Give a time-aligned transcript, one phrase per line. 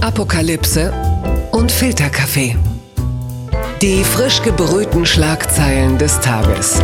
[0.00, 0.92] Apokalypse
[1.50, 2.56] und Filterkaffee.
[3.82, 6.80] Die frisch gebrühten Schlagzeilen des Tages.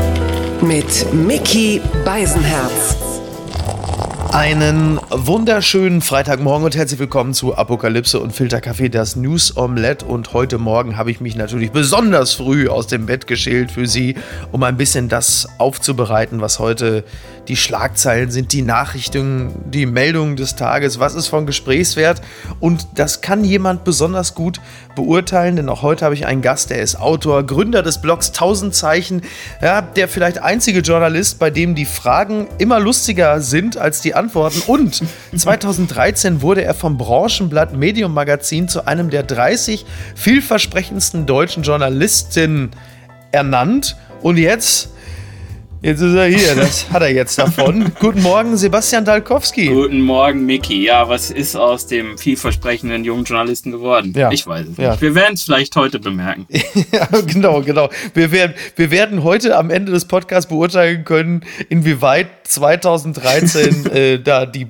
[0.61, 2.97] Mit Mickey Beisenherz.
[4.33, 10.05] Einen wunderschönen Freitagmorgen und herzlich willkommen zu Apokalypse und Filterkaffee, das News Omelette.
[10.05, 14.17] Und heute Morgen habe ich mich natürlich besonders früh aus dem Bett geschält für Sie,
[14.51, 17.05] um ein bisschen das aufzubereiten, was heute
[17.49, 22.23] die Schlagzeilen sind, die Nachrichten, die Meldungen des Tages, was ist von Gesprächswert.
[22.61, 24.61] Und das kann jemand besonders gut
[24.95, 28.75] beurteilen, denn auch heute habe ich einen Gast, der ist Autor, Gründer des Blogs 1000
[28.75, 29.23] Zeichen,
[29.61, 34.63] ja, der vielleicht einzige Journalist, bei dem die Fragen immer lustiger sind als die Antworten.
[34.67, 35.03] Und
[35.37, 42.71] 2013 wurde er vom Branchenblatt Medium Magazin zu einem der 30 vielversprechendsten deutschen Journalisten
[43.33, 43.97] ernannt.
[44.23, 44.94] Und jetzt
[45.85, 47.93] Jetzt ist er hier, das hat er jetzt davon.
[48.01, 49.67] Guten Morgen, Sebastian Dalkowski.
[49.67, 50.83] Guten Morgen, Miki.
[50.83, 54.15] Ja, was ist aus dem vielversprechenden jungen Journalisten geworden?
[54.17, 54.33] Ja.
[54.33, 54.93] Ich weiß es Ja.
[54.93, 55.03] nicht.
[55.03, 56.47] Wir werden es vielleicht heute bemerken.
[56.91, 57.91] ja, genau, genau.
[58.15, 64.47] Wir werden, wir werden heute am Ende des Podcasts beurteilen können, inwieweit 2013 äh, da
[64.47, 64.67] die.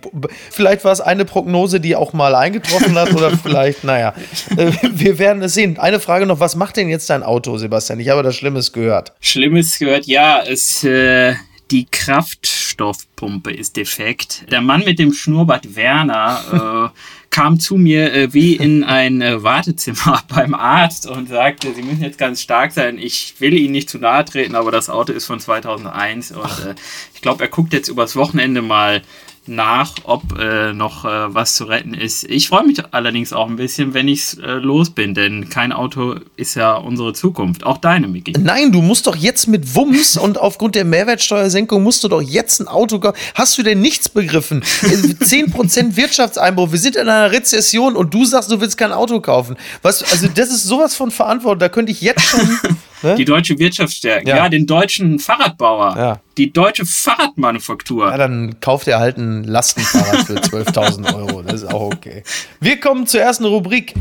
[0.51, 4.15] Vielleicht war es eine Prognose, die auch mal eingetroffen hat, oder vielleicht, naja.
[4.57, 5.79] Äh, wir werden es sehen.
[5.79, 8.01] Eine Frage noch: Was macht denn jetzt dein Auto, Sebastian?
[8.01, 9.13] Ich habe das Schlimmes gehört.
[9.21, 11.35] Schlimmes gehört, ja, es, äh,
[11.71, 14.45] die Kraftstoffpumpe ist defekt.
[14.51, 16.99] Der Mann mit dem Schnurrbart Werner äh,
[17.31, 22.03] kam zu mir äh, wie in ein äh, Wartezimmer beim Arzt und sagte, Sie müssen
[22.03, 22.99] jetzt ganz stark sein.
[22.99, 26.75] Ich will Ihnen nicht zu nahe treten, aber das Auto ist von 2001 und äh,
[27.15, 29.03] ich glaube, er guckt jetzt übers Wochenende mal
[29.47, 32.25] nach, ob äh, noch äh, was zu retten ist.
[32.25, 36.17] Ich freue mich allerdings auch ein bisschen, wenn ich äh, los bin, denn kein Auto
[36.37, 37.65] ist ja unsere Zukunft.
[37.65, 38.33] Auch deine, Miki.
[38.39, 42.61] Nein, du musst doch jetzt mit Wumms und aufgrund der Mehrwertsteuersenkung musst du doch jetzt
[42.61, 43.19] ein Auto kaufen.
[43.35, 44.63] Hast du denn nichts begriffen?
[44.83, 49.21] Äh, 10% Wirtschaftseinbruch, wir sind in einer Rezession und du sagst, du willst kein Auto
[49.21, 49.57] kaufen.
[49.83, 52.49] Was, also das ist sowas von Verantwortung, da könnte ich jetzt schon.
[53.05, 53.15] Ne?
[53.17, 54.27] Die deutsche Wirtschaft stärken.
[54.29, 54.37] Ja.
[54.37, 55.97] Ja, den deutschen Fahrradbauer.
[55.97, 56.21] Ja.
[56.37, 58.11] Die deutsche Fahrradmanufaktur.
[58.11, 61.43] Ja, dann kauft er halt ein Lastenfahrrad für 12.000 Euro.
[61.43, 62.23] Das ist auch okay.
[62.61, 63.95] Wir kommen zur ersten Rubrik.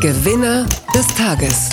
[0.00, 1.70] Gewinner des Tages.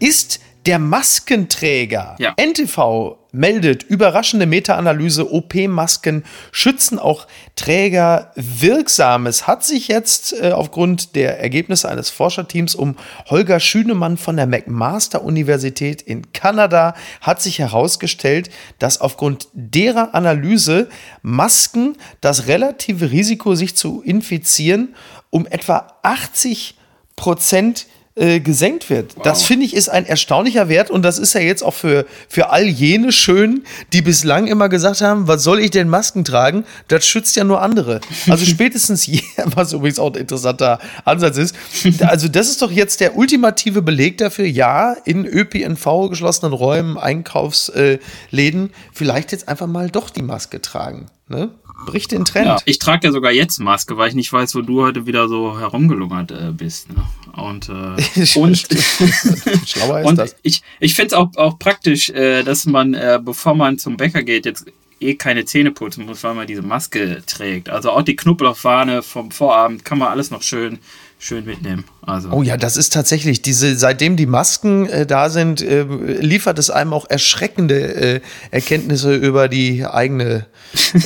[0.00, 2.16] ist der Maskenträger.
[2.18, 2.34] Ja.
[2.40, 7.26] NTV meldet überraschende Meta-Analyse, OP-Masken schützen auch
[7.56, 9.46] Träger Wirksames.
[9.46, 16.00] Hat sich jetzt äh, aufgrund der Ergebnisse eines Forscherteams um Holger Schünemann von der McMaster-Universität
[16.00, 20.88] in Kanada hat sich herausgestellt, dass aufgrund derer Analyse
[21.22, 24.94] Masken das relative Risiko, sich zu infizieren,
[25.30, 26.76] um etwa 80
[27.16, 27.86] Prozent
[28.16, 29.16] äh, gesenkt wird.
[29.24, 32.50] Das finde ich ist ein erstaunlicher Wert und das ist ja jetzt auch für, für
[32.50, 36.64] all jene schön, die bislang immer gesagt haben, was soll ich denn Masken tragen?
[36.86, 38.00] Das schützt ja nur andere.
[38.28, 41.56] Also spätestens je, was übrigens auch ein interessanter Ansatz ist.
[42.00, 48.70] Also das ist doch jetzt der ultimative Beleg dafür, ja, in ÖPNV geschlossenen Räumen, Einkaufsläden,
[48.92, 51.06] vielleicht jetzt einfach mal doch die Maske tragen.
[51.26, 51.50] Ne?
[51.86, 52.46] Bricht den Trend.
[52.46, 55.28] Ja, ich trage ja sogar jetzt Maske, weil ich nicht weiß, wo du heute wieder
[55.28, 56.88] so herumgelungert äh, bist.
[56.90, 57.04] Ne?
[57.36, 57.72] Und, äh,
[58.38, 58.56] und,
[59.66, 60.36] Schlauer ist und das.
[60.42, 64.22] ich, ich finde es auch, auch praktisch, äh, dass man, äh, bevor man zum Bäcker
[64.22, 64.66] geht, jetzt
[65.00, 67.68] eh keine Zähne putzen muss, weil man diese Maske trägt.
[67.68, 70.78] Also auch die Knoblauchfahne vom Vorabend kann man alles noch schön,
[71.24, 71.84] schön mitnehmen.
[72.02, 72.30] Also.
[72.30, 76.68] Oh ja, das ist tatsächlich, diese, seitdem die Masken äh, da sind, äh, liefert es
[76.68, 78.20] einem auch erschreckende äh,
[78.50, 80.46] Erkenntnisse über die eigene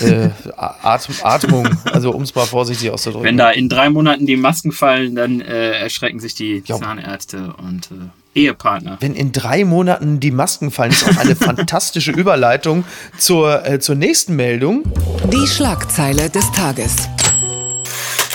[0.02, 1.68] äh, Atm Atmung.
[1.84, 3.24] Also um es mal vorsichtig auszudrücken.
[3.24, 6.78] Wenn da in drei Monaten die Masken fallen, dann äh, erschrecken sich die Ja.
[6.78, 8.96] Zahnärzte und äh, Ehepartner.
[9.00, 12.84] Wenn in drei Monaten die Masken fallen, ist auch eine fantastische Überleitung
[13.18, 14.82] zur, äh, zur nächsten Meldung.
[15.32, 17.08] Die Schlagzeile des Tages.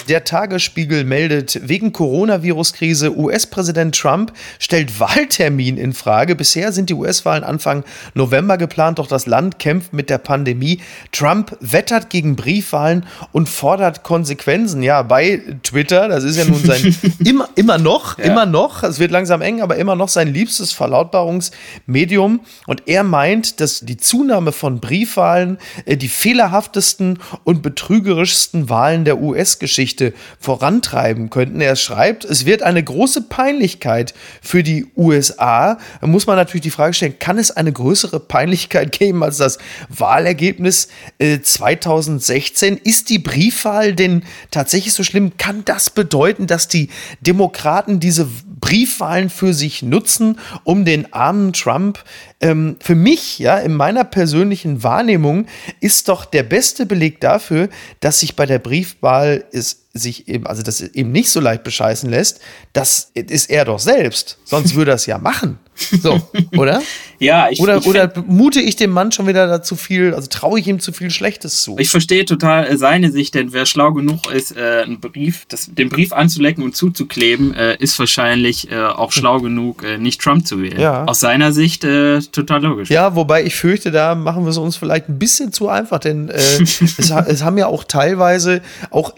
[0.10, 6.36] Der Tagesspiegel meldet, wegen Coronavirus-Krise US-Präsident Trump stellt Wahltermin in Frage.
[6.36, 10.82] Bisher sind die US-Wahlen Anfang November geplant, doch das Land kämpft mit der Pandemie.
[11.14, 14.84] Trump wettert gegen Briefwahlen und fordert Konsequenzen.
[14.84, 16.96] Ja, bei Twitter, das ist ja nun sein,
[17.26, 22.42] immer, immer noch, immer noch, es wird langsam eng, aber immer noch sein liebstes Verlautbarungsmedium.
[22.68, 29.22] Und er meint, dass die Zunahme von Briefwahlen äh, die fehlerhaftesten und betrügerischsten Wahlen der
[29.22, 29.93] US-Geschichte
[30.40, 31.62] vorantreiben könnten.
[31.62, 35.78] Er schreibt, es wird eine große Peinlichkeit für die USA.
[36.02, 39.58] Da muss man natürlich die Frage stellen, kann es eine größere Peinlichkeit geben als das
[39.90, 40.88] Wahlergebnis
[41.20, 42.78] äh, 2016?
[42.78, 45.34] Ist die Briefwahl denn tatsächlich so schlimm?
[45.38, 46.90] Kann das bedeuten, dass die
[47.22, 48.28] Demokraten diese
[48.64, 52.00] Briefwahlen für sich nutzen, um den armen Trump.
[52.40, 55.48] Ähm, für mich, ja, in meiner persönlichen Wahrnehmung,
[55.82, 57.68] ist doch der beste Beleg dafür,
[58.00, 62.10] dass sich bei der Briefwahl es sich eben, also das eben nicht so leicht bescheißen
[62.10, 62.42] lässt,
[62.74, 64.40] das ist er doch selbst.
[64.44, 65.60] Sonst würde er es ja machen.
[65.76, 66.22] So,
[66.58, 66.82] oder?
[67.20, 70.60] ja, ich Oder, ich oder mute ich dem Mann schon wieder dazu viel, also traue
[70.60, 71.76] ich ihm zu viel Schlechtes zu?
[71.80, 75.70] Ich verstehe total äh, seine Sicht, denn wer schlau genug ist, äh, einen Brief, das,
[75.72, 80.46] den Brief anzulecken und zuzukleben, äh, ist wahrscheinlich äh, auch schlau genug, äh, nicht Trump
[80.46, 80.80] zu wählen.
[80.80, 81.06] Ja.
[81.06, 82.90] Aus seiner Sicht äh, total logisch.
[82.90, 86.30] Ja, wobei ich fürchte, da machen wir es uns vielleicht ein bisschen zu einfach, denn
[86.30, 88.62] es, es haben ja auch teilweise
[88.92, 89.16] auch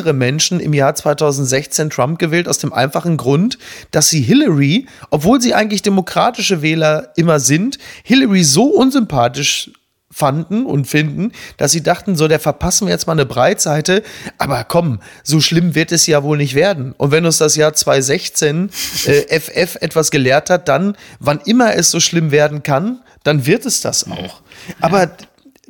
[0.00, 3.58] intelligentere Menschen im Jahr 2016 Trump gewählt, aus dem einfachen Grund,
[3.90, 9.70] dass sie Hillary, obwohl sie eigentlich demokratische Wähler immer sind, Hillary so unsympathisch
[10.12, 14.02] fanden und finden, dass sie dachten, so, der verpassen wir jetzt mal eine Breitseite,
[14.38, 16.94] aber komm, so schlimm wird es ja wohl nicht werden.
[16.96, 18.70] Und wenn uns das Jahr 2016
[19.06, 23.66] äh, FF etwas gelehrt hat, dann, wann immer es so schlimm werden kann, dann wird
[23.66, 24.40] es das auch.
[24.80, 25.10] Aber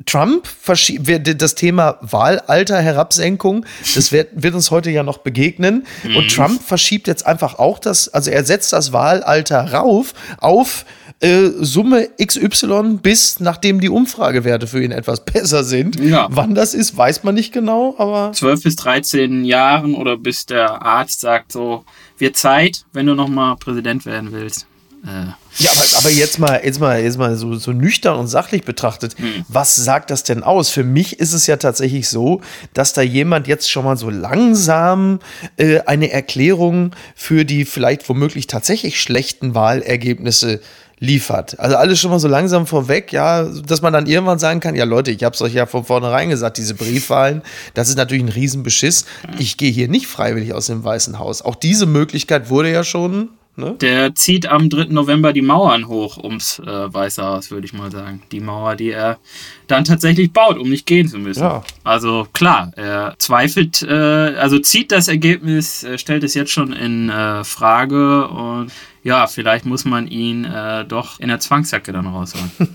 [0.05, 1.09] Trump verschiebt
[1.41, 3.65] das Thema Wahlalter Herabsenkung,
[3.95, 5.85] das wird, wird uns heute ja noch begegnen.
[6.15, 10.85] Und Trump verschiebt jetzt einfach auch das, also er setzt das Wahlalter rauf auf
[11.21, 15.99] äh, Summe XY, bis nachdem die Umfragewerte für ihn etwas besser sind.
[15.99, 16.27] Ja.
[16.31, 20.81] Wann das ist, weiß man nicht genau, aber 12 bis 13 Jahren oder bis der
[20.81, 21.85] Arzt sagt so,
[22.17, 24.65] wird Zeit, wenn du nochmal Präsident werden willst.
[25.03, 29.15] Ja, aber, aber jetzt mal, jetzt mal, jetzt mal so, so nüchtern und sachlich betrachtet,
[29.47, 30.69] was sagt das denn aus?
[30.69, 32.41] Für mich ist es ja tatsächlich so,
[32.73, 35.19] dass da jemand jetzt schon mal so langsam
[35.57, 40.61] äh, eine Erklärung für die vielleicht womöglich tatsächlich schlechten Wahlergebnisse
[40.99, 41.59] liefert.
[41.59, 44.85] Also alles schon mal so langsam vorweg, ja, dass man dann irgendwann sagen kann, ja
[44.85, 47.41] Leute, ich habe es euch ja von vornherein gesagt, diese Briefwahlen,
[47.73, 49.05] das ist natürlich ein Riesenbeschiss.
[49.39, 51.41] Ich gehe hier nicht freiwillig aus dem Weißen Haus.
[51.41, 53.29] Auch diese Möglichkeit wurde ja schon,
[53.61, 53.75] ne?
[53.79, 54.85] der zieht am 3.
[54.85, 58.21] November die Mauern hoch ums äh, Weiße Haus, würde ich mal sagen.
[58.31, 59.19] Die Mauer, die er
[59.67, 61.43] dann tatsächlich baut, um nicht gehen zu müssen.
[61.43, 61.63] Ja.
[61.83, 67.09] Also klar, er zweifelt, äh, also zieht das Ergebnis, äh, stellt es jetzt schon in
[67.09, 68.71] äh, Frage und
[69.03, 72.51] ja, vielleicht muss man ihn äh, doch in der Zwangsjacke dann rausholen.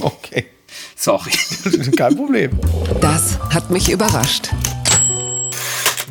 [0.00, 0.46] Okay,
[0.96, 1.30] Sorry.
[1.96, 2.50] kein Problem.
[3.00, 4.50] Das hat mich überrascht.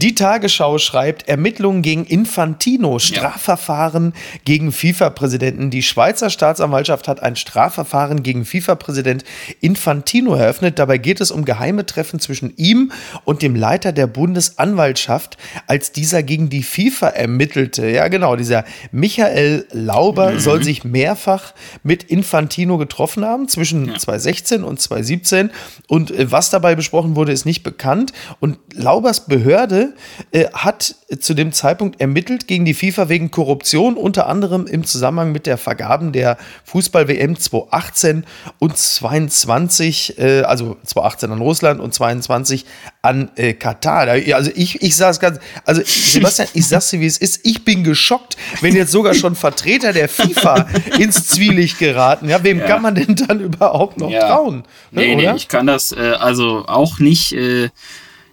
[0.01, 4.13] Die Tagesschau schreibt Ermittlungen gegen Infantino, Strafverfahren
[4.45, 5.71] gegen FIFA-Präsidenten.
[5.71, 9.25] Die Schweizer Staatsanwaltschaft hat ein Strafverfahren gegen FIFA-Präsident
[9.59, 10.79] Infantino eröffnet.
[10.79, 12.93] Dabei geht es um geheime Treffen zwischen ihm
[13.25, 15.37] und dem Leiter der Bundesanwaltschaft,
[15.67, 17.89] als dieser gegen die FIFA ermittelte.
[17.89, 18.63] Ja, genau, dieser
[18.93, 21.53] Michael Lauber soll sich mehrfach
[21.83, 25.49] mit Infantino getroffen haben, zwischen 2016 und 2017.
[25.89, 28.13] Und äh, was dabei besprochen wurde, ist nicht bekannt.
[28.39, 29.88] Und Laubers Behörde
[30.31, 35.31] äh, hat zu dem Zeitpunkt ermittelt gegen die FIFA wegen Korruption, unter anderem im Zusammenhang
[35.31, 38.25] mit der Vergaben der Fußball-WM 2018
[38.59, 42.65] und 22, äh, also 2018 an Russland und 22
[43.01, 44.07] an äh, Katar.
[44.33, 47.41] Also ich, ich sag's ganz, also Sebastian, ich sag's dir, wie es ist.
[47.43, 50.67] Ich bin geschockt, wenn jetzt sogar schon Vertreter der FIFA
[50.99, 52.29] ins Zwielicht geraten.
[52.29, 52.65] Ja, wem Ja.
[52.67, 54.63] kann man denn dann überhaupt noch trauen?
[54.91, 57.33] Ne, Nee, nee, ich kann das äh, also auch nicht.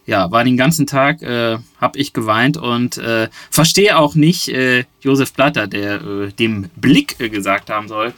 [0.06, 4.84] Ja, war den ganzen Tag, äh, hab ich geweint und äh, verstehe auch nicht äh,
[5.00, 8.14] Josef Blatter, der äh, dem Blick äh, gesagt haben soll,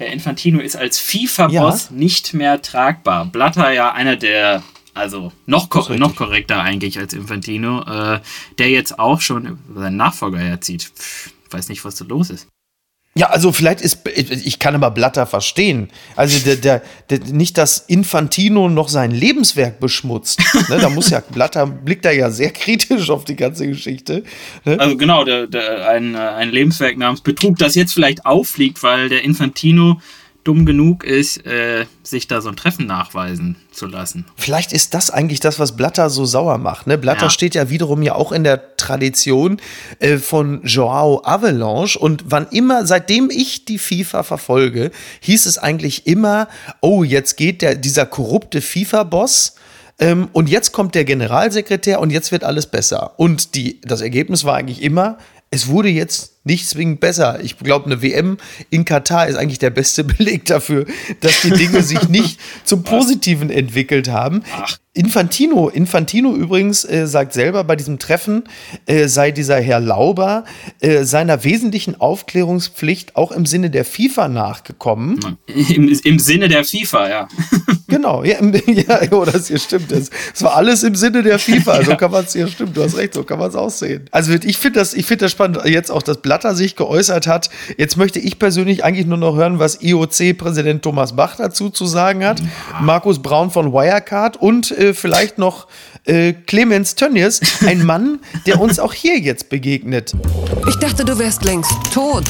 [0.00, 3.26] Herr Infantino ist als FIFA-Boss nicht mehr tragbar.
[3.26, 4.62] Blatter ja einer der,
[4.94, 5.98] also noch, ko richtig.
[5.98, 8.20] noch korrekter eigentlich als Infantino, äh,
[8.58, 10.90] der jetzt auch schon seinen Nachfolger herzieht.
[10.96, 12.48] Pff, weiß nicht, was da los ist.
[13.16, 15.88] Ja, also vielleicht ist, ich kann aber Blatter verstehen.
[16.14, 20.40] Also der, der, der, nicht, dass Infantino noch sein Lebenswerk beschmutzt.
[20.68, 24.22] Ne, da muss ja, Blatter blickt da ja sehr kritisch auf die ganze Geschichte.
[24.64, 24.78] Ne?
[24.78, 29.08] Also genau, der, der, ein, äh, ein Lebenswerk namens Betrug, das jetzt vielleicht auffliegt, weil
[29.08, 30.00] der Infantino
[30.44, 34.24] dumm genug ist, äh, sich da so ein Treffen nachweisen zu lassen.
[34.36, 36.86] Vielleicht ist das eigentlich das, was Blatter so sauer macht.
[36.86, 36.96] Ne?
[36.96, 37.30] Blatter Ja.
[37.30, 39.60] steht ja wiederum ja auch in der Tradition
[39.98, 46.06] äh, von Joao Avalanche und wann immer, seitdem ich die FIFA verfolge, hieß es eigentlich
[46.06, 46.48] immer,
[46.80, 49.54] oh, jetzt geht der, dieser korrupte FIFA-Boss
[49.98, 53.12] ähm, und jetzt kommt der Generalsekretär und jetzt wird alles besser.
[53.18, 55.18] Und die, das Ergebnis war eigentlich immer,
[55.50, 57.40] es wurde jetzt nicht zwingend besser.
[57.42, 58.38] Ich glaube, eine WM
[58.70, 60.86] in Katar ist eigentlich der beste Beleg dafür,
[61.20, 64.42] dass die Dinge sich nicht zum Positiven entwickelt haben.
[64.92, 68.44] Infantino, Infantino übrigens äh, sagt selber bei diesem Treffen,
[68.86, 70.44] äh, sei dieser Herr Lauber
[70.80, 75.20] äh, seiner wesentlichen Aufklärungspflicht auch im Sinne der FIFA nachgekommen.
[75.46, 77.28] Im, Im Sinne der FIFA, ja.
[77.86, 79.90] Genau, ja, im- ja oh, das hier stimmt.
[79.90, 81.84] Das, das war alles im Sinne der FIFA.
[81.84, 82.76] So kann man es hier stimmt.
[82.76, 84.06] Du hast recht, so kann man es aussehen.
[84.12, 87.50] Also ich finde das, ich finde das spannend, jetzt auch, dass Blatter sich geäußert hat.
[87.76, 92.24] Jetzt möchte ich persönlich eigentlich nur noch hören, was IOC-Präsident Thomas Bach dazu zu sagen
[92.24, 92.40] hat.
[92.80, 95.66] Markus Braun von Wirecard und äh, vielleicht noch
[96.04, 100.14] äh, Clemens Tönnies, ein Mann, der uns auch hier jetzt begegnet.
[100.68, 102.26] Ich dachte, du wärst längst tot.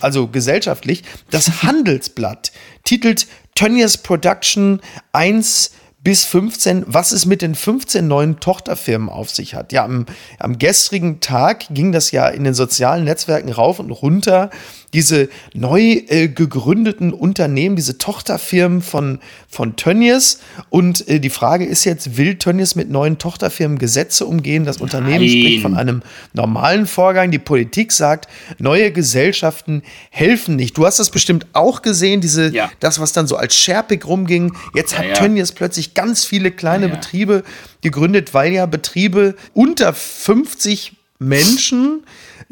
[0.00, 1.02] Also gesellschaftlich.
[1.32, 2.52] Das Handelsblatt
[2.84, 3.26] titelt
[3.56, 5.72] Tönnies Production 1
[6.02, 9.72] bis 15, was es mit den 15 neuen Tochterfirmen auf sich hat.
[9.72, 10.06] Ja, am,
[10.38, 14.50] am gestrigen Tag ging das ja in den sozialen Netzwerken rauf und runter
[14.92, 20.40] diese neu äh, gegründeten Unternehmen, diese Tochterfirmen von, von Tönnies.
[20.68, 24.64] Und äh, die Frage ist jetzt, will Tönnies mit neuen Tochterfirmen Gesetze umgehen?
[24.64, 25.28] Das Unternehmen Nein.
[25.28, 26.02] spricht von einem
[26.34, 27.30] normalen Vorgang.
[27.30, 30.76] Die Politik sagt, neue Gesellschaften helfen nicht.
[30.76, 32.70] Du hast das bestimmt auch gesehen, diese, ja.
[32.80, 34.52] das, was dann so als Scherpig rumging.
[34.74, 35.16] Jetzt hat ja, ja.
[35.16, 37.44] Tönnies plötzlich ganz viele kleine Betriebe
[37.80, 42.02] gegründet, weil ja Betriebe unter 50 Menschen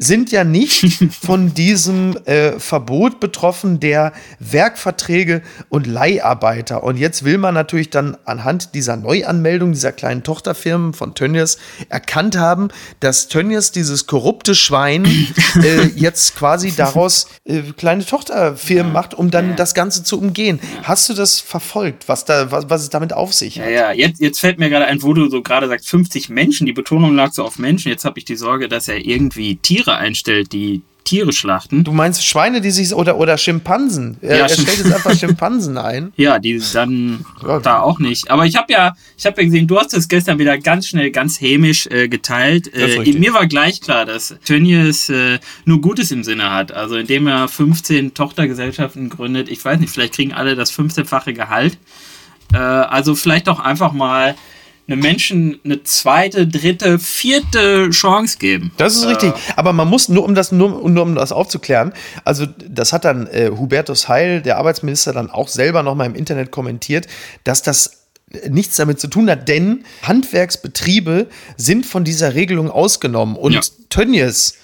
[0.01, 6.83] sind ja nicht von diesem äh, Verbot betroffen der Werkverträge und Leiharbeiter.
[6.83, 12.35] Und jetzt will man natürlich dann anhand dieser Neuanmeldung dieser kleinen Tochterfirmen von Tönnies erkannt
[12.35, 19.29] haben, dass Tönnies dieses korrupte Schwein äh, jetzt quasi daraus äh, kleine Tochterfirmen macht, um
[19.29, 20.59] dann das Ganze zu umgehen.
[20.81, 23.65] Hast du das verfolgt, was, da, was, was es damit auf sich hat?
[23.65, 26.65] Ja, ja, jetzt, jetzt fällt mir gerade ein, wo du so gerade sagst, 50 Menschen,
[26.65, 27.89] die Betonung lag so auf Menschen.
[27.89, 31.83] Jetzt habe ich die Sorge, dass er irgendwie Tiere Tiere einstellt, die Tiere schlachten.
[31.83, 34.17] Du meinst Schweine, die sich oder oder Schimpansen?
[34.21, 36.13] Er, ja, er stellt jetzt einfach Schimpansen ein.
[36.15, 37.25] Ja, die dann
[37.63, 38.29] da auch nicht.
[38.29, 41.09] Aber ich habe ja, ich habe ja gesehen, du hast das gestern wieder ganz schnell,
[41.11, 42.73] ganz hämisch äh, geteilt.
[42.73, 46.71] Äh, mir war gleich klar, dass Tönnies äh, nur Gutes im Sinne hat.
[46.71, 49.49] Also indem er 15 Tochtergesellschaften gründet.
[49.49, 51.77] Ich weiß nicht, vielleicht kriegen alle das 15-fache Gehalt.
[52.53, 54.35] Äh, also vielleicht auch einfach mal
[54.91, 58.71] einem Menschen eine zweite, dritte, vierte Chance geben.
[58.77, 59.33] Das ist äh, richtig.
[59.55, 61.93] Aber man muss nur um das nur, nur um das aufzuklären.
[62.25, 66.15] Also das hat dann äh, Hubertus Heil, der Arbeitsminister, dann auch selber noch mal im
[66.15, 67.07] Internet kommentiert,
[67.43, 68.01] dass das
[68.49, 73.61] nichts damit zu tun hat, denn Handwerksbetriebe sind von dieser Regelung ausgenommen und ja.
[73.89, 74.55] Tönnies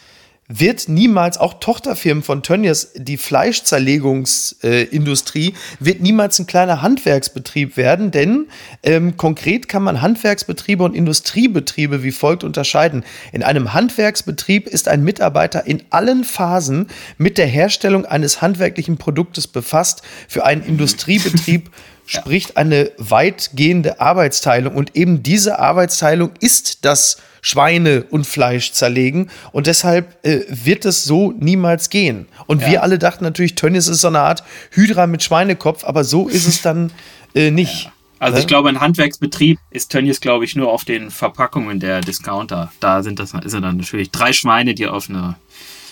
[0.48, 8.12] wird niemals, auch Tochterfirmen von Tönnies, die Fleischzerlegungsindustrie, äh, wird niemals ein kleiner Handwerksbetrieb werden,
[8.12, 8.48] denn
[8.82, 13.04] ähm, konkret kann man Handwerksbetriebe und Industriebetriebe wie folgt unterscheiden.
[13.34, 16.88] In einem Handwerksbetrieb ist ein Mitarbeiter in allen Phasen
[17.18, 20.02] mit der Herstellung eines handwerklichen Produktes befasst.
[20.30, 21.72] Für einen Industriebetrieb
[22.08, 29.30] spricht eine weitgehende Arbeitsteilung und eben diese Arbeitsteilung ist das Schweine und Fleisch zerlegen.
[29.52, 32.28] Und deshalb äh, wird es so niemals gehen.
[32.48, 32.72] Und ja.
[32.72, 36.48] wir alle dachten natürlich, Tönnies ist so eine Art Hydra mit Schweinekopf, aber so ist
[36.48, 36.92] es dann
[37.36, 37.86] äh, nicht.
[37.86, 37.92] Ja.
[38.20, 38.42] Also ne?
[38.42, 42.72] ich glaube, ein Handwerksbetrieb ist Tönnies, glaube ich, nur auf den Verpackungen der Discounter.
[42.80, 45.36] Da sind das, ist er dann natürlich drei Schweine, die auf eine,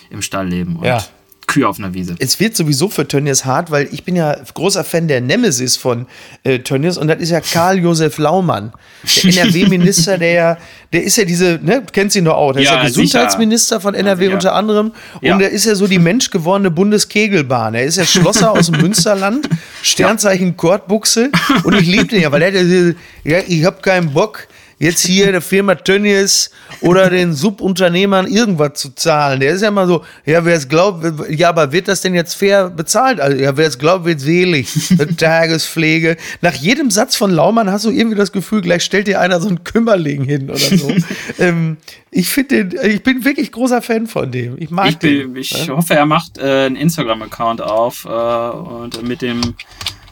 [0.10, 0.78] im Stall leben.
[0.78, 1.04] Und ja.
[1.48, 2.16] Kühe auf einer Wiese.
[2.20, 6.08] Es wird sowieso für Tönnies hart, weil ich bin ja großer Fan der Nemesis von
[6.44, 8.74] äh, Tönnies und das ist ja Karl-Josef Laumann,
[9.04, 10.58] der NRW-Minister, der ja,
[10.94, 13.82] der ist ja diese, ne, kennst ihn doch auch, der ja, ist ja Gesundheitsminister sicher.
[13.82, 15.38] von NRW ja, unter anderem und ja.
[15.38, 17.76] der ist ja so die menschgewordene Bundeskegelbahn.
[17.76, 19.50] Er ist ja Schlosser aus dem Münsterland,
[19.82, 21.32] Sternzeichen Kortbuchse
[21.64, 24.48] und ich liebe den ja, weil er, ja, ich hab keinen Bock,
[24.80, 26.52] jetzt hier der Firma Tönnies
[26.82, 29.40] oder den Subunternehmern irgendwas zu zahlen.
[29.40, 32.34] Der ist ja immer so, ja, wer es glaubt, ja, aber wird das denn jetzt
[32.34, 33.20] fair bezahlt?
[33.20, 34.68] Also, ja, wer es glaubt, wird selig.
[35.18, 36.18] Tagespflege.
[36.42, 39.48] Nach jedem Satz von Laumann hast du irgendwie das Gefühl, gleich stellt dir einer so
[39.48, 40.94] einen Kümmerling hin oder so.
[41.40, 41.78] ähm,
[42.12, 44.56] ich finde den, ich bin wirklich großer Fan von dem.
[44.58, 45.34] Ich mag ich den.
[45.34, 45.76] Bin, ich ja?
[45.76, 49.42] hoffe, er macht äh, einen Instagram-Account auf äh, und mit dem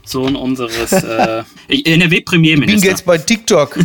[0.05, 2.75] Sohn unseres äh, NRW-Premierministers.
[2.75, 3.79] Ich bin jetzt bei TikTok.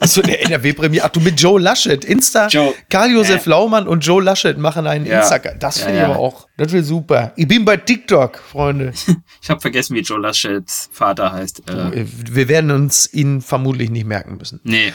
[0.00, 1.02] Achso, der NRW-Premier.
[1.04, 2.04] Ach, du mit Joe Laschet.
[2.04, 2.48] Insta.
[2.88, 3.50] Karl-Josef äh.
[3.50, 5.20] Laumann und Joe Laschet machen einen ja.
[5.20, 5.58] Instagram.
[5.58, 6.48] Das finde ja, ich aber auch.
[6.56, 7.32] Das wird super.
[7.36, 8.92] Ich bin bei TikTok, Freunde.
[9.42, 11.68] ich habe vergessen, wie Joe Laschets Vater heißt.
[11.68, 12.04] Äh.
[12.04, 14.60] Wir werden uns ihn vermutlich nicht merken müssen.
[14.62, 14.92] Nee.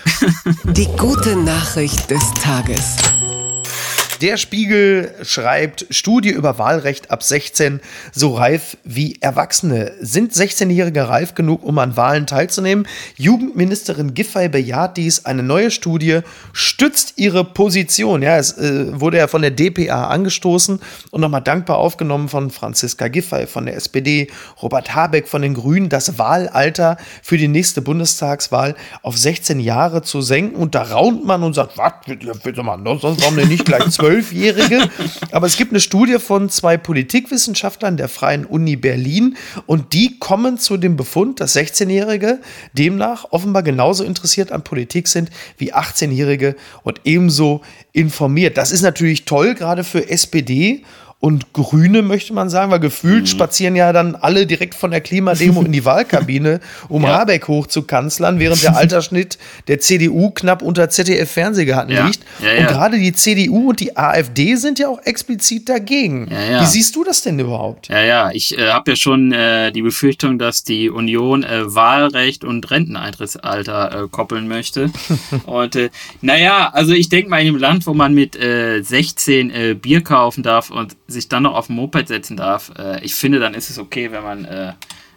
[0.63, 2.97] Die gute Nachricht des Tages.
[4.23, 7.81] Der Spiegel schreibt, Studie über Wahlrecht ab 16,
[8.13, 9.91] so reif wie Erwachsene.
[9.99, 12.87] Sind 16-Jährige reif genug, um an Wahlen teilzunehmen?
[13.17, 15.25] Jugendministerin Giffey bejaht dies.
[15.25, 16.21] Eine neue Studie
[16.53, 18.21] stützt ihre Position.
[18.21, 20.79] Ja, es äh, wurde ja von der DPA angestoßen
[21.11, 25.89] und nochmal dankbar aufgenommen von Franziska Giffey von der SPD, Robert Habeck von den Grünen,
[25.89, 30.55] das Wahlalter für die nächste Bundestagswahl auf 16 Jahre zu senken.
[30.55, 34.12] Und da raunt man und sagt, was, warum denn nicht gleich 12?
[34.13, 34.89] Zwölfjährige.
[35.31, 40.59] Aber es gibt eine Studie von zwei Politikwissenschaftlern der Freien Uni Berlin und die kommen
[40.59, 42.39] zu dem Befund, dass 16-Jährige
[42.73, 48.57] demnach offenbar genauso interessiert an Politik sind wie 18-Jährige und ebenso informiert.
[48.57, 50.83] Das ist natürlich toll, gerade für SPD
[51.23, 53.27] und Grüne, möchte man sagen, weil gefühlt mhm.
[53.27, 57.19] spazieren ja dann alle direkt von der Klimademo in die Wahlkabine, um ja.
[57.19, 59.37] Habeck hoch zu kanzlern, während der Altersschnitt
[59.69, 62.07] der CDU knapp unter ZDF-Fernsehgarten ja.
[62.07, 62.25] liegt.
[62.41, 66.29] Ja, und gerade die CDU und die AfD sind ja auch explizit dagegen.
[66.29, 67.87] Wie siehst du das denn überhaupt?
[67.87, 72.43] Ja, ja, ich äh, habe ja schon äh, die Befürchtung, dass die Union äh, Wahlrecht
[72.43, 74.91] und Renteneintrittsalter äh, koppeln möchte.
[75.45, 75.89] und äh,
[76.19, 80.43] naja, also ich denke mal in einem Land, wo man mit 16 äh, Bier kaufen
[80.43, 83.69] darf und sich dann noch auf ein Moped setzen darf, äh, ich finde, dann ist
[83.69, 84.73] es okay, wenn man äh,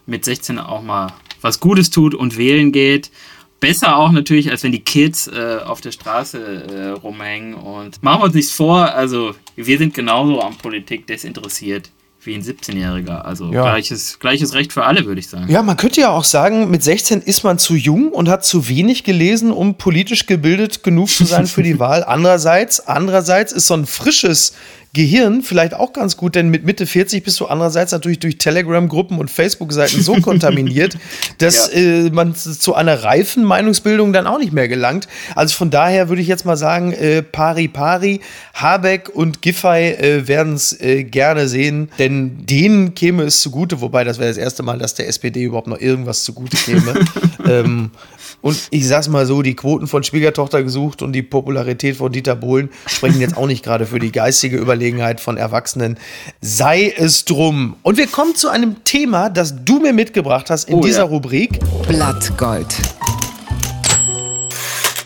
[0.06, 3.10] mit 16 auch mal was Gutes tut und wählen geht.
[3.58, 7.54] Besser auch natürlich, als wenn die Kids äh, auf der Straße äh, rumhängen.
[7.54, 11.90] Und machen wir uns nichts vor, also wir sind genauso an Politik desinteressiert
[12.26, 13.22] wie ein 17-Jähriger.
[13.22, 13.62] Also ja.
[13.62, 15.48] gleiches, gleiches Recht für alle, würde ich sagen.
[15.48, 18.68] Ja, man könnte ja auch sagen, mit 16 ist man zu jung und hat zu
[18.68, 22.04] wenig gelesen, um politisch gebildet genug zu sein für die Wahl.
[22.04, 24.54] Andererseits, andererseits ist so ein frisches
[24.96, 29.18] Gehirn vielleicht auch ganz gut, denn mit Mitte 40 bist du andererseits natürlich durch Telegram-Gruppen
[29.18, 30.96] und Facebook-Seiten so kontaminiert,
[31.36, 31.78] dass ja.
[31.78, 35.06] äh, man zu einer reifen Meinungsbildung dann auch nicht mehr gelangt.
[35.34, 38.22] Also von daher würde ich jetzt mal sagen, äh, pari pari,
[38.54, 44.02] Habeck und Giffey äh, werden es äh, gerne sehen, denn denen käme es zugute, wobei
[44.02, 46.94] das wäre das erste Mal, dass der SPD überhaupt noch irgendwas zugute käme.
[47.46, 47.90] ähm,
[48.40, 52.36] und ich sag's mal so, die Quoten von Schwiegertochter gesucht und die Popularität von Dieter
[52.36, 55.98] Bohlen sprechen jetzt auch nicht gerade für die geistige Überlegenheit von Erwachsenen.
[56.40, 57.76] Sei es drum.
[57.82, 61.04] Und wir kommen zu einem Thema, das du mir mitgebracht hast in oh, dieser ja.
[61.04, 61.60] Rubrik.
[61.88, 62.74] Blattgold.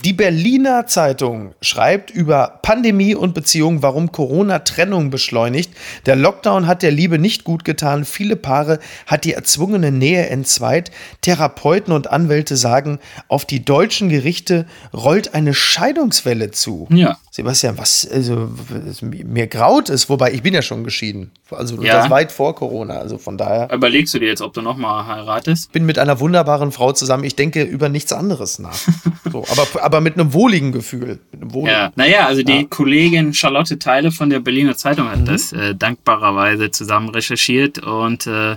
[0.05, 5.73] Die Berliner Zeitung schreibt über Pandemie und Beziehung, warum Corona Trennung beschleunigt.
[6.07, 8.07] Der Lockdown hat der Liebe nicht gut getan.
[8.07, 10.91] Viele Paare hat die erzwungene Nähe entzweit.
[11.21, 16.89] Therapeuten und Anwälte sagen, auf die deutschen Gerichte rollt eine Scheidungswelle zu.
[16.91, 17.19] Ja.
[17.41, 18.51] Sebastian, was also
[19.03, 21.31] mir graut ist, wobei ich bin ja schon geschieden.
[21.51, 22.03] Also ja.
[22.03, 23.73] das weit vor Corona, also von daher.
[23.73, 25.73] Überlegst du dir jetzt, ob du nochmal heiratest?
[25.73, 27.25] Bin mit einer wunderbaren Frau zusammen.
[27.25, 28.75] Ich denke über nichts anderes nach.
[29.33, 31.19] so, aber, aber mit einem wohligen Gefühl.
[31.33, 31.71] Einem wohligen.
[31.71, 32.67] Ja, naja, also die ja.
[32.69, 35.25] Kollegin Charlotte Teile von der Berliner Zeitung hat mhm.
[35.25, 38.57] das äh, dankbarerweise zusammen recherchiert und äh,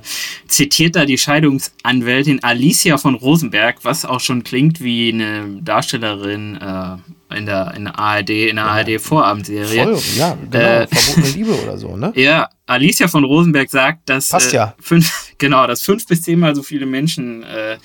[0.50, 6.98] zitiert da die Scheidungsanwältin Alicia von Rosenberg, was auch schon klingt wie eine Darstellerin äh,
[7.34, 8.72] in der, in der ARD, in der ja.
[8.72, 9.84] ARD-Vorabendserie.
[9.84, 10.64] Voll, ja, genau.
[10.64, 12.12] Äh, Verbotene Liebe oder so, ne?
[12.16, 14.76] Ja, Alicia von Rosenberg sagt, dass Passt ja.
[14.78, 17.78] Äh, fünf, genau, dass fünf bis zehnmal so viele Menschen äh,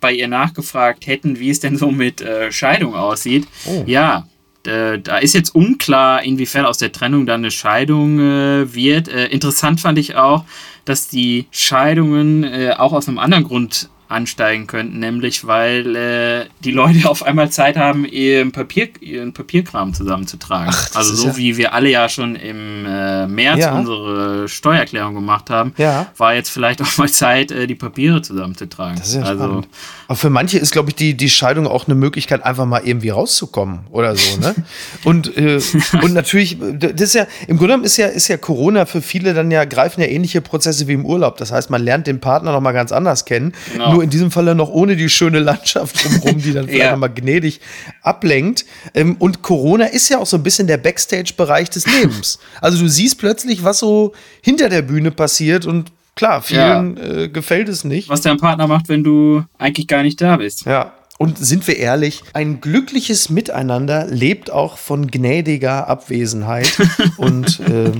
[0.00, 3.46] bei ihr nachgefragt hätten, wie es denn so mit äh, Scheidung aussieht.
[3.66, 3.84] Oh.
[3.86, 4.26] Ja,
[4.66, 9.08] äh, da ist jetzt unklar, inwiefern aus der Trennung dann eine Scheidung äh, wird.
[9.08, 10.44] Äh, interessant fand ich auch,
[10.84, 16.70] dass die Scheidungen äh, auch aus einem anderen Grund ansteigen könnten, nämlich weil äh, die
[16.70, 20.72] Leute auf einmal Zeit haben, ihren, Papier, ihren Papierkram zusammenzutragen.
[20.72, 23.74] Ach, also so ja wie wir alle ja schon im äh, März ja.
[23.74, 26.06] unsere Steuererklärung gemacht haben, ja.
[26.16, 28.98] war jetzt vielleicht auch mal Zeit, äh, die Papiere zusammenzutragen.
[28.98, 29.68] Das ist ja also, spannend.
[30.06, 33.10] Aber für manche ist, glaube ich, die, die Scheidung auch eine Möglichkeit, einfach mal irgendwie
[33.10, 34.54] rauszukommen oder so, ne?
[35.04, 35.60] und, äh,
[36.02, 39.34] und natürlich, das ist ja, im Grunde genommen ist ja, ist ja Corona für viele
[39.34, 41.36] dann ja, greifen ja ähnliche Prozesse wie im Urlaub.
[41.38, 43.52] Das heißt, man lernt den Partner noch mal ganz anders kennen.
[43.72, 43.93] Genau.
[43.94, 46.92] Nur in diesem Falle noch ohne die schöne Landschaft drumherum, die dann vielleicht ja.
[46.92, 47.60] nochmal gnädig
[48.02, 48.64] ablenkt.
[48.94, 52.38] Ähm, und Corona ist ja auch so ein bisschen der Backstage-Bereich des Lebens.
[52.60, 57.02] Also du siehst plötzlich, was so hinter der Bühne passiert und Klar, vielen ja.
[57.02, 58.08] äh, gefällt es nicht.
[58.08, 60.64] Was dein Partner macht, wenn du eigentlich gar nicht da bist.
[60.64, 60.92] Ja.
[61.18, 66.76] Und sind wir ehrlich, ein glückliches Miteinander lebt auch von gnädiger Abwesenheit.
[67.16, 67.92] und äh,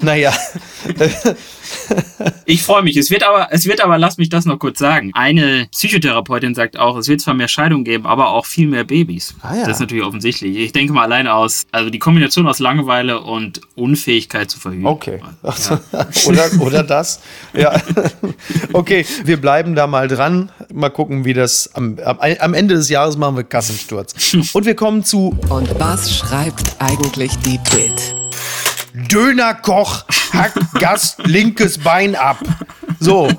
[0.00, 0.32] naja.
[2.44, 2.96] ich freue mich.
[2.96, 5.12] Es wird aber, es wird aber, lass mich das noch kurz sagen.
[5.14, 9.34] Eine Psychotherapeutin sagt auch, es wird zwar mehr Scheidungen geben, aber auch viel mehr Babys.
[9.42, 9.60] Ah, ja.
[9.60, 10.56] Das ist natürlich offensichtlich.
[10.56, 14.86] Ich denke mal alleine aus, also die Kombination aus Langeweile und Unfähigkeit zu verhüten.
[14.86, 15.20] Okay.
[15.42, 15.80] Ja.
[16.26, 17.20] oder, oder das.
[17.52, 17.80] Ja.
[18.72, 20.50] Okay, wir bleiben da mal dran.
[20.72, 24.34] Mal gucken, wie das am, am, am Ende des Jahres machen wir Kassensturz.
[24.52, 25.36] Und wir kommen zu.
[25.48, 28.14] Und was schreibt eigentlich die Bild?
[28.94, 32.38] Dönerkoch hackt Gast linkes Bein ab.
[33.00, 33.30] So,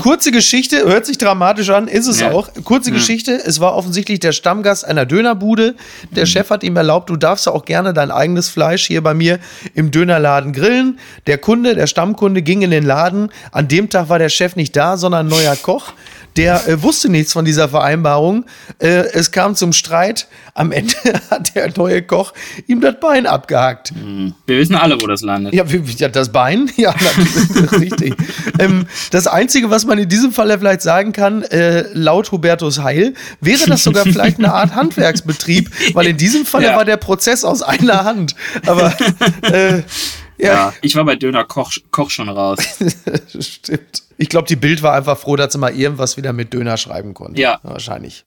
[0.00, 2.32] kurze Geschichte, hört sich dramatisch an, ist es ja.
[2.32, 2.48] auch.
[2.64, 2.96] Kurze ja.
[2.96, 5.74] Geschichte, es war offensichtlich der Stammgast einer Dönerbude.
[6.10, 6.28] Der mhm.
[6.28, 9.38] Chef hat ihm erlaubt, du darfst auch gerne dein eigenes Fleisch hier bei mir
[9.74, 10.98] im Dönerladen grillen.
[11.26, 13.30] Der Kunde, der Stammkunde ging in den Laden.
[13.52, 15.92] An dem Tag war der Chef nicht da, sondern ein neuer Koch.
[16.38, 18.44] Der äh, wusste nichts von dieser Vereinbarung.
[18.78, 20.28] Äh, es kam zum Streit.
[20.54, 20.94] Am Ende
[21.30, 22.32] hat der neue Koch
[22.68, 23.90] ihm das Bein abgehakt.
[23.90, 24.34] Hm.
[24.46, 25.52] Wir wissen alle, wo das landet.
[25.52, 25.64] Ja,
[26.08, 26.70] das Bein?
[26.76, 27.92] Ja, natürlich.
[27.92, 28.14] richtig.
[28.60, 33.14] Ähm, das Einzige, was man in diesem Fall vielleicht sagen kann, äh, laut Hubertus Heil,
[33.40, 36.76] wäre das sogar vielleicht eine Art Handwerksbetrieb, weil in diesem Falle ja.
[36.76, 38.34] war der Prozess aus einer Hand.
[38.66, 38.94] Aber
[39.42, 39.82] äh,
[40.38, 40.52] Ja.
[40.52, 40.72] ja.
[40.82, 42.58] ich war bei Döner Koch, Koch schon raus.
[43.40, 44.02] Stimmt.
[44.16, 47.14] Ich glaube, die Bild war einfach froh, dass sie mal irgendwas wieder mit Döner schreiben
[47.14, 47.40] konnte.
[47.40, 47.60] Ja.
[47.62, 48.24] Wahrscheinlich.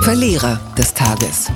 [0.00, 1.50] Verlierer des Tages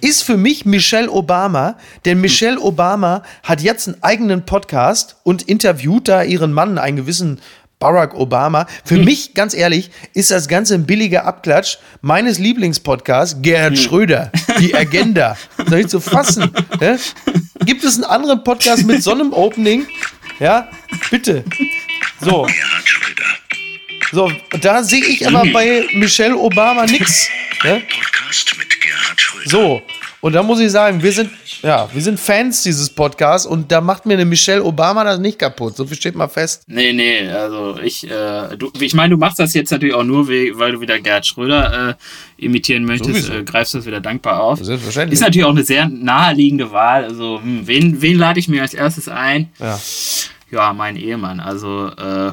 [0.00, 6.08] ist für mich Michelle Obama, denn Michelle Obama hat jetzt einen eigenen Podcast und interviewt
[6.08, 7.40] da ihren Mann, einen gewissen
[7.78, 8.66] Barack Obama.
[8.84, 9.04] Für hm.
[9.04, 13.82] mich, ganz ehrlich, ist das Ganze ein billiger Abklatsch meines Lieblingspodcasts, Gerhard hm.
[13.82, 15.36] Schröder, die Agenda.
[15.66, 16.50] Soll ich zu fassen?
[16.80, 16.98] Ne?
[17.64, 19.86] Gibt es einen anderen Podcast mit so einem Opening?
[20.40, 20.68] Ja,
[21.10, 21.44] bitte.
[22.20, 22.42] So.
[22.42, 23.24] Gerhard Schröder.
[24.10, 27.28] So, da sehe ich aber bei Michelle Obama nichts.
[27.62, 27.82] Ne?
[27.88, 28.67] Podcast mit.
[29.46, 29.82] So,
[30.20, 31.30] und da muss ich sagen, wir sind,
[31.62, 35.38] ja, wir sind Fans dieses Podcasts und da macht mir eine Michelle Obama das nicht
[35.38, 35.76] kaputt.
[35.76, 36.64] So viel steht mal fest.
[36.66, 40.28] Nee, nee, also ich, äh, du, ich meine, du machst das jetzt natürlich auch nur,
[40.28, 44.58] weil du wieder Gerhard Schröder äh, imitieren möchtest, äh, greifst das wieder dankbar auf.
[44.58, 45.14] Selbstverständlich.
[45.14, 47.04] Ist natürlich auch eine sehr naheliegende Wahl.
[47.04, 49.50] Also, hm, wen, wen lade ich mir als erstes ein?
[49.58, 49.78] Ja
[50.50, 51.40] ja, mein Ehemann.
[51.40, 52.32] Also, äh, ja.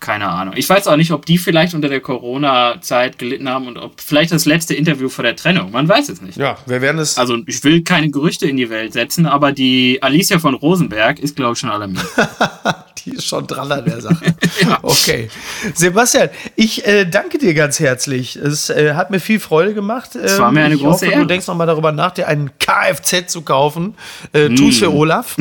[0.00, 0.54] keine Ahnung.
[0.56, 4.32] Ich weiß auch nicht, ob die vielleicht unter der Corona-Zeit gelitten haben und ob vielleicht
[4.32, 5.70] das letzte Interview vor der Trennung.
[5.70, 6.36] Man weiß es nicht.
[6.36, 7.16] Ja, wir werden es.
[7.16, 11.36] Also, ich will keine Gerüchte in die Welt setzen, aber die Alicia von Rosenberg ist,
[11.36, 12.06] glaube ich, schon alarmiert.
[13.04, 14.24] die ist schon dran an der Sache.
[14.62, 14.78] ja.
[14.82, 15.30] Okay.
[15.74, 18.36] Sebastian, ich äh, danke dir ganz herzlich.
[18.36, 20.14] Es äh, hat mir viel Freude gemacht.
[20.14, 21.22] Es war mir eine ich große hoffe, Ehre.
[21.22, 23.94] Du denkst nochmal darüber nach, dir einen Kfz zu kaufen.
[24.32, 24.56] Äh, mm.
[24.56, 25.36] Tu's für Olaf.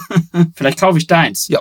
[0.54, 1.48] Vielleicht kaufe ich deins.
[1.48, 1.60] Ja,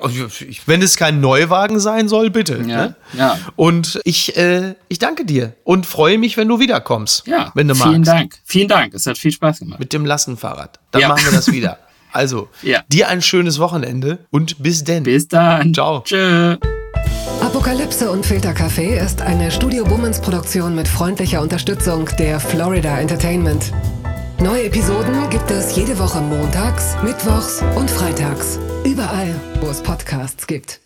[0.65, 2.57] wenn es kein Neuwagen sein soll, bitte.
[2.57, 2.63] Ja.
[2.63, 2.95] Ne?
[3.13, 3.37] ja.
[3.55, 7.27] Und ich, äh, ich danke dir und freue mich, wenn du wiederkommst.
[7.27, 7.51] Ja.
[7.53, 8.07] Wenn du vielen magst.
[8.07, 8.35] Dank.
[8.45, 8.93] Vielen Dank.
[8.93, 9.79] Es hat viel Spaß gemacht.
[9.79, 10.79] Mit dem Lastenfahrrad.
[10.91, 11.07] Dann ja.
[11.09, 11.79] machen wir das wieder.
[12.17, 12.83] Also, ja.
[12.89, 15.03] dir ein schönes Wochenende und bis denn.
[15.03, 15.71] Bis dann.
[15.75, 16.01] Ciao.
[16.03, 16.57] Tschö.
[17.41, 23.71] Apokalypse und Filtercafé ist eine Studio Bummens Produktion mit freundlicher Unterstützung der Florida Entertainment.
[24.39, 28.57] Neue Episoden gibt es jede Woche montags, mittwochs und freitags.
[28.83, 30.79] Überall, wo es Podcasts gibt.